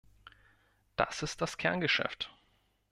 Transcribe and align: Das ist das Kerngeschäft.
Das 0.95 1.21
ist 1.21 1.41
das 1.41 1.57
Kerngeschäft. 1.57 2.31